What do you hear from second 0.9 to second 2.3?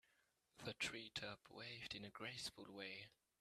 top waved in a